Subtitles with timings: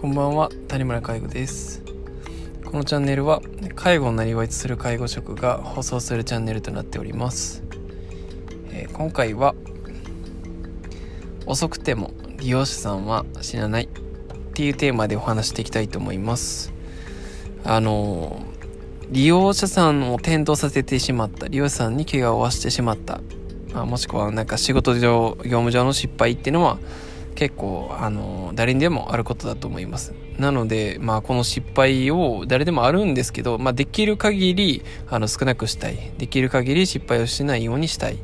[0.00, 1.82] こんばんは谷村介護です。
[2.64, 3.42] このチャンネルは
[3.74, 7.64] 介護をなりわいとする介護職が放送するチャンネルとなっております、
[8.70, 9.56] えー、今回は
[11.46, 13.88] 遅くても利用者さんは死なないっ
[14.54, 16.72] ていうテーマでお話していきたいと思います。
[17.64, 18.40] あの
[19.10, 23.20] 利用者さんを転倒させてしまった利用者さんに怪我を負わしてしまった、
[23.72, 26.78] まあ、もしくはなんか仕事上業務上の失敗っていうのは
[27.38, 30.12] 結構あの誰にでもあることだと思います。
[30.38, 36.10] なのでまあこの失敗を誰でもあるんですけど、まあ、できる限りあの少なくしたい。
[36.18, 38.18] できる限り失敗をしないようにしたい。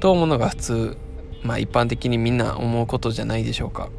[0.00, 0.96] と思うのが普通。
[1.42, 3.90] まあ一般的にみんな思うことじゃないでしょうか。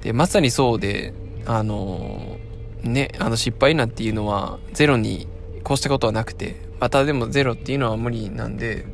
[0.00, 1.14] でまさにそうで
[1.46, 2.38] あの
[2.82, 5.28] ねあの失敗なんていうのはゼロに
[5.62, 8.84] こうしたことはなくてまたでもゼロっていうのは無理なんで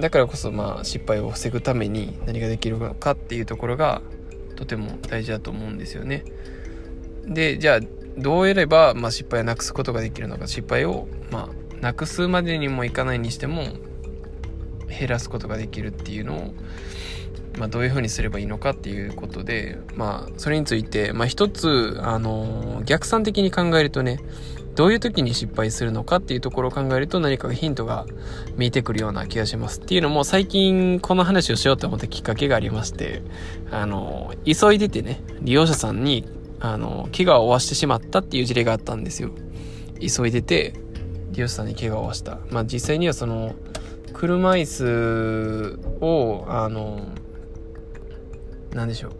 [0.00, 4.02] だからこそまあ失敗を防ぐために何ができるのかっていうところが
[4.56, 6.24] とても大事だと思うんですよね。
[7.26, 7.80] でじゃあ
[8.16, 13.62] どうやれば、まあ、失敗をなくすことができるのか失敗を、まあ、なくすまでにもいかないにしても
[14.88, 16.54] 減らすことができるっていうのを、
[17.58, 24.20] まあ、どういうふうにすればいいのかっていうことで、まあ、それについて、まあ、一つ、あの逆算的に考えるとね
[24.80, 28.06] どういう時に失敗するのかっていうところを考えると何かヒントが
[28.56, 29.78] 見えてくるような気がします。
[29.80, 33.20] っていうのも最近この話をしようと思ったきっかけがありまして、
[33.70, 36.26] あの、急いでてね、利用者さんに、
[36.60, 39.32] あの、怪我を負わしてしまったっていう事例があったんですよ。
[40.00, 40.72] 急いでて、
[41.32, 42.38] 利用者さんに怪我を負わした。
[42.48, 43.54] まあ実際にはその、
[44.14, 47.06] 車椅子を、あの、
[48.72, 49.12] なんでしょう。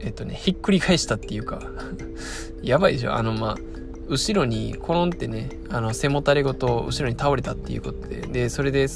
[0.00, 1.60] えっとね、ひっくり返したっていうか
[2.62, 3.75] やばいでしょあの、まあ、
[4.08, 8.86] 後ろにコロンってねあの背もたれごと後ろに倒れたっていうことででそれで、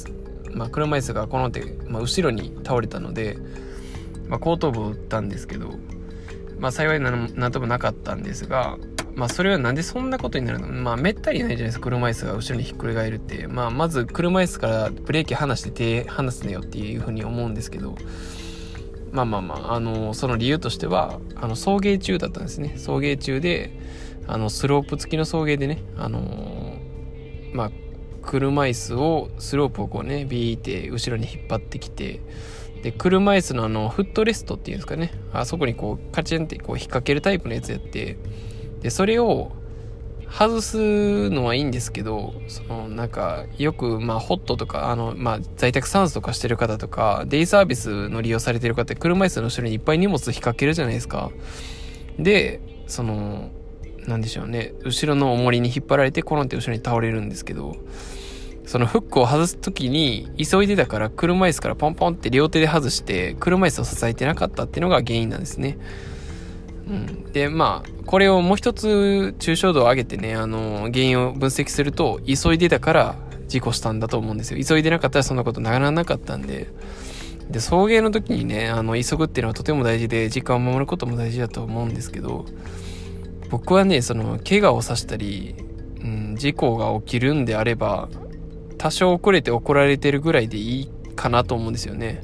[0.53, 3.37] まあ、車椅子がコロンって、まあ、後ろに倒れたので、
[4.27, 5.73] まあ、後頭部を打ったんですけど、
[6.59, 8.77] まあ、幸い何ともなかったんですが、
[9.15, 10.67] まあ、それはなんでそんなことになるの？
[10.67, 17.95] まあめったにないじゃないですか車椅子が後ろにひっくり返るって、まあ、まず車椅子からブレーキ離して手離すねよっていうふうに思うんですけど。
[19.11, 22.75] まあまあまあ、あのその理由としてはあの送迎中だったんですね。
[22.77, 23.77] 送迎中で
[24.31, 27.71] あのスロープ付きの送迎でね、あのー、まあ、
[28.21, 32.21] 車椅子をスロープをこうねビーって後ろに引っ張ってきて
[32.81, 35.11] で車椅子のあのフットレストっていうんですかね。
[35.33, 38.17] あそこにこうカチンってこう引っ掛けるタイプのやつやって
[38.81, 39.51] でそれを
[40.29, 51.31] 外すのはいいんですけどそのなんかよくまあホットとかあのまあ在宅酸素とかしてる方とかデイサービスの利用されてる方って車椅子の後ろにいっぱい荷物引っ掛けるじゃないですか。
[52.17, 53.51] でその
[54.11, 54.73] なんでしょうね。
[54.83, 57.75] 後ろの重りに引っ張られてコロンって後ろに倒れるんですけど
[58.65, 65.77] そのフックを外す時に急いでたから車椅子からポンポンって両手で外して車椅子を支えてなかったっていうのが原因なんですね。
[66.87, 73.15] うん、でまあこれをもう一つ抽象度を上げてねあの原因を分析すると急いでたから
[73.47, 74.63] 事故したんだと思うんですよ。
[74.63, 76.67] 急いでなかったらそんなことならなかったんで。
[77.49, 82.45] で送迎の時にねあの急ぐっていうのはとても大事で時間を守ることも大事だと思うんですけど
[83.51, 85.55] 僕はねその怪我をさせたり、
[86.01, 88.09] うん、事故が起きるんであれば
[88.77, 92.23] 多少遅れて怒られてるぐらいでいいかなと思うんですよね。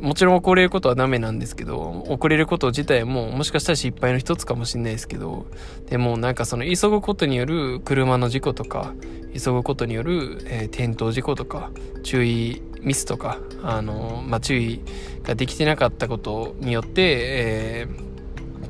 [0.00, 5.44] もちろん遅れることはダメなんですけど遅れること自体ももしかしたら失敗の一つかもしれないですけど
[5.90, 8.94] でもなんかその急ぐことによる車の事故とか
[9.34, 11.70] 急ぐことによる、えー、転倒事故とか
[12.02, 14.80] 注意ミスとかあの、まあ、注意
[15.22, 18.09] ができてなかったことによって、えー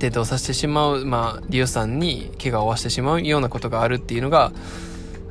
[0.00, 4.52] 転倒させてしまう、まあ、利用者さんに怪我を負わしてしまうようなことがあるっていうのが、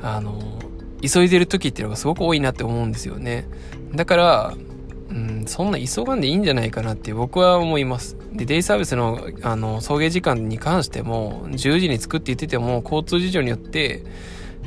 [0.02, 0.60] あの、
[1.02, 3.48] 急いでる時っていうのがすごく多いなって思うんですよね。
[3.96, 4.54] だから、
[5.10, 8.16] うん、そんな急がんでいいんじゃないかなって僕は思います。
[8.32, 14.04] で、デイサービスの、あの、送迎時間に関しても、10時に着くって言ってても、交通事情によって、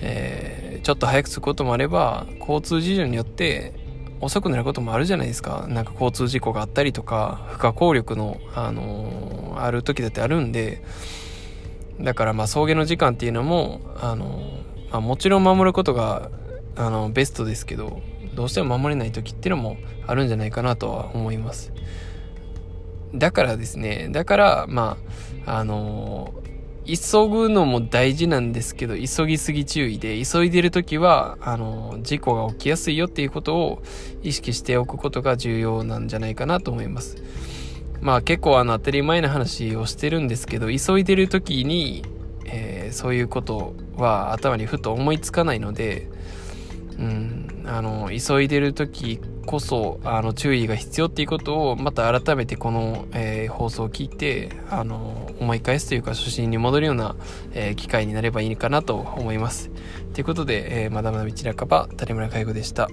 [0.00, 3.81] えー、ちょっと早く着くこともあれば、交通事情によって、
[4.22, 5.66] 遅くなることもあるじゃないですか。
[5.68, 10.82] なんか交通事故があったりとか、不可抗力の、あのー、ある時だってあるんで、
[12.00, 16.30] だからまあ送迎の時間っていうのも、あのー、まあ、もちろん守ることが、
[16.76, 18.00] あのベストですけど、
[18.34, 19.76] どうしても守れない時っていうのも
[20.06, 21.72] あるんじゃないかなとは思います。
[23.14, 24.96] だからですね、だから、ま
[25.46, 26.51] あ、あのー
[26.84, 33.82] 急ぐのも大事なんですけど、急ぎすぎ注意で、急いでる時は、あの、事故が起きやすいよっていうことを
[34.22, 37.22] 意識しておくことが重要なんじゃないかなと思います。
[38.00, 42.04] まあ結構あの当たり前な話をしてるんですけど、急いでる時に、
[42.46, 46.08] えー、そういうことは頭にふと思いつかないので、
[46.98, 57.16] うん、あの、急いでる時こそあの注意が必要っていうことをまた改めてこの、えー、放送を聞いてあの思い返すというか初心に戻るような、
[57.52, 59.70] えー、機会になればいいかなと思います。
[60.14, 62.88] ということで、えー、まだまだ道半ば谷村介護でした。